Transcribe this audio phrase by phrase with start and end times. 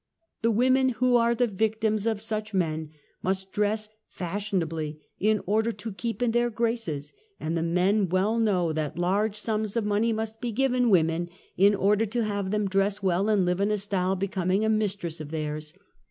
[0.41, 2.89] The women who are the victims of such men,
[3.21, 8.39] must d ress fashionably in order to keep in their graces, and the men well
[8.39, 10.33] know that large sums of money 112 UNMASKED.
[10.33, 13.77] must be given women in order to have them dress well and live in a
[13.77, 15.71] style becoming a mistress of theirs.